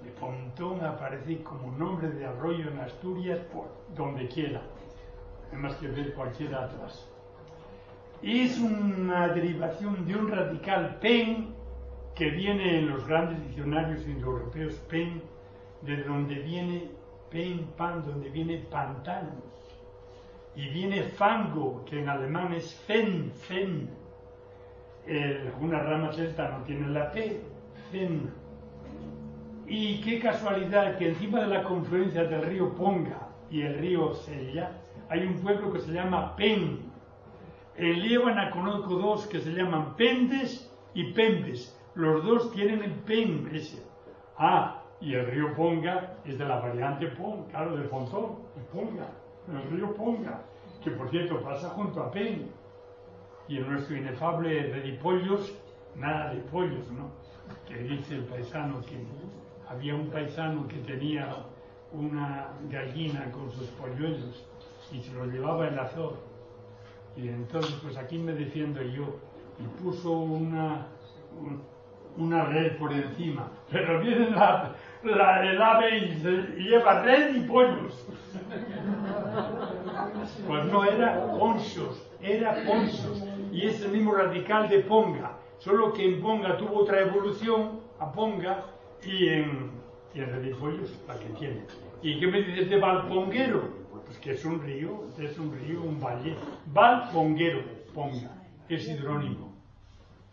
[0.00, 3.66] de Pontón aparece como nombre de arroyo en Asturias por
[3.96, 4.62] donde quiera.
[5.52, 7.08] Hay que ver cualquier atrás.
[8.22, 11.54] Es una derivación de un radical pen
[12.14, 15.22] que viene en los grandes diccionarios indoeuropeos pen,
[15.82, 16.90] de donde viene
[17.30, 19.30] pen, pan, donde viene pantano.
[20.56, 23.88] Y viene fango, que en alemán es fen, fen.
[25.08, 27.40] Algunas ramas celta no tienen la P,
[27.90, 28.30] fen
[29.68, 34.72] y qué casualidad que encima de la confluencia del río Ponga y el río Sella
[35.10, 36.90] hay un pueblo que se llama Pen.
[37.76, 41.78] En Líbana conozco dos que se llaman Pendes y Pembes.
[41.94, 43.82] Los dos tienen el Pen ese.
[44.36, 49.06] Ah, y el río Ponga es de la variante Pon, claro, del Pontón, el Ponga,
[49.48, 50.42] el río Ponga,
[50.82, 52.50] que por cierto pasa junto a Pen.
[53.48, 55.54] Y en nuestro inefable Redipollos,
[55.96, 57.10] nada de pollos, ¿no?
[57.66, 58.98] Que dice el paisano que
[59.68, 61.34] había un paisano que tenía
[61.92, 64.44] una gallina con sus polluelos
[64.92, 66.16] y se lo llevaba el azor.
[67.16, 69.16] Y entonces, pues aquí me defiendo yo.
[69.58, 70.86] Y puso una,
[72.16, 73.50] una red por encima.
[73.70, 78.06] Pero viene la, el ave y, lleva red y pollos.
[80.46, 83.24] Pues no era ponchos, era ponchos.
[83.58, 85.32] Y es el mismo radical de ponga.
[85.58, 88.64] Solo que en ponga tuvo otra evolución a ponga
[89.04, 89.72] y en,
[90.14, 90.30] en
[91.08, 91.62] la que tiene.
[92.00, 93.64] ¿Y qué me dices de Valponguero?
[94.06, 96.36] Pues que es un río, es un río, un valle.
[96.66, 98.30] Valponguero, ponga,
[98.68, 99.52] es hidrónimo,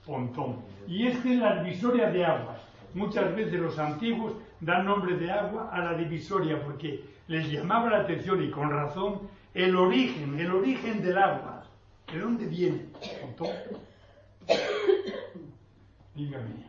[0.06, 0.58] pontón.
[0.88, 2.62] Y es que la divisoria de aguas.
[2.94, 8.02] Muchas veces los antiguos dan nombre de agua a la divisoria porque les llamaba la
[8.02, 9.22] atención y con razón
[9.56, 11.55] el origen, el origen del agua.
[12.16, 12.86] ¿De dónde viene?
[16.16, 16.66] Dígame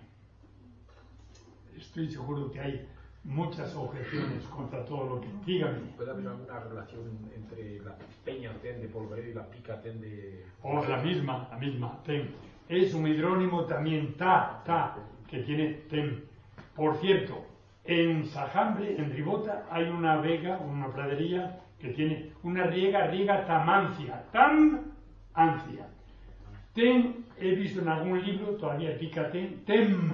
[1.77, 2.89] estoy seguro que hay
[3.23, 5.79] muchas objeciones contra todo lo que dígame.
[5.97, 10.45] ¿Puede haber alguna relación entre la peña ten de Polvorero y la pica ten de...
[10.65, 12.35] O la misma, la misma, ten.
[12.69, 14.97] Es un hidrónimo también ta, ta,
[15.29, 16.25] que tiene ten.
[16.75, 17.47] Por cierto,
[17.85, 24.25] en Sajambre, en Ribota, hay una vega, una pradería que tiene una riega, riega tamancia,
[24.33, 24.96] tam,
[25.37, 25.87] ancia.
[26.75, 30.13] Ten, he visto en algún libro, todavía pica ten, tem,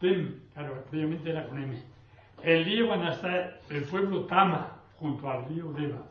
[0.00, 1.76] tem, Claro, previamente era con M.
[2.42, 6.06] En Líbano está el pueblo Tama, junto al río Deva.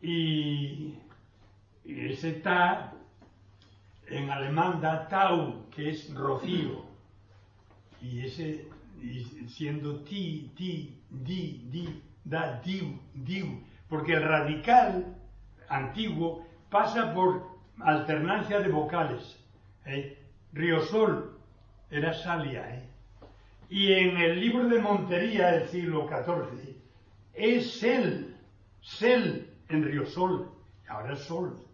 [0.00, 0.94] Y,
[1.84, 2.92] ese Ta,
[4.06, 6.84] en alemán da Tau, que es rocío.
[8.00, 8.68] Y ese,
[9.48, 13.62] siendo ti, ti, di, di, da diu, diu.
[13.88, 15.16] Porque el radical
[15.68, 17.40] antiguo pasa por
[17.78, 19.40] alternancia de vocales.
[19.86, 20.18] ¿eh?
[20.52, 21.38] Riosol
[21.88, 22.88] era salia, ¿eh?
[23.70, 26.76] Y en el libro de Montería del siglo XIV
[27.32, 28.36] es Sel,
[28.82, 30.50] Sel en Río Sol,
[30.88, 31.64] ahora es Sol.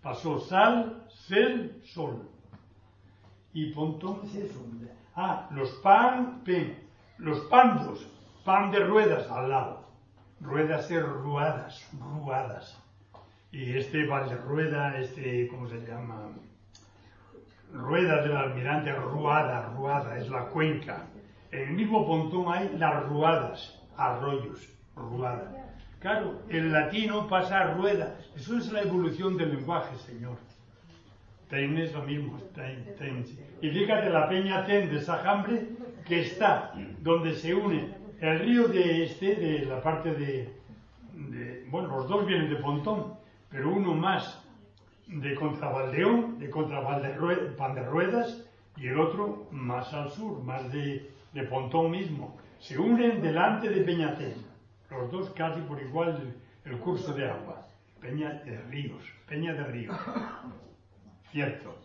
[0.00, 2.26] Pasó Sal, Sel, Sol.
[3.52, 4.64] Y Pontón es eso.
[5.14, 6.78] Ah, los pan, pen,
[7.18, 8.06] los pandos,
[8.42, 9.86] pan de ruedas al lado.
[10.40, 12.85] Ruedas ser ruadas, ruadas.
[13.52, 16.30] Y este rueda, este, ¿cómo se llama?
[17.72, 21.06] Rueda del almirante, ruada, ruada, es la cuenca
[21.56, 25.54] en el mismo pontón hay las ruadas, arroyos, ruadas.
[26.00, 28.18] Claro, el latino pasa a rueda.
[28.36, 30.36] Eso es la evolución del lenguaje, señor.
[31.48, 32.38] Ten es lo mismo.
[32.54, 33.24] Ten,
[33.62, 35.68] Y fíjate la peña Ten de Sajambre,
[36.04, 40.52] que está donde se une el río de este, de la parte de,
[41.70, 43.14] bueno, los dos vienen de Pontón,
[43.50, 44.42] pero uno más
[45.06, 48.44] de Contravaldeón, de Ruedas,
[48.76, 53.82] y el otro más al sur, más de de Pontón mismo, se unen delante de
[53.82, 54.34] Peñatén,
[54.90, 56.34] los dos casi por igual
[56.64, 57.68] el curso de agua,
[58.00, 59.96] Peña de Ríos, Peña de Ríos,
[61.30, 61.76] cierto.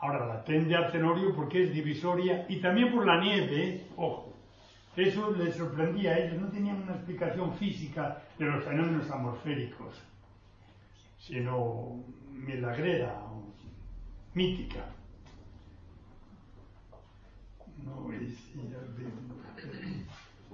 [0.00, 3.86] Ahora la ten de Arcenorio porque es divisoria y también por la nieve, ¿eh?
[3.96, 4.34] ojo.
[4.94, 10.00] Eso les sorprendía a ellos, no tenían una explicación física de los fenómenos atmosféricos,
[11.26, 13.16] sino milagrera,
[14.34, 14.84] mítica.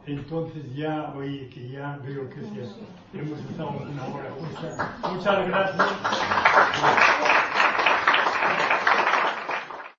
[0.06, 3.38] Entonces ya, oye, que ya veo que se- hemos
[3.90, 4.30] una hora.
[5.12, 5.86] Muchas gracias.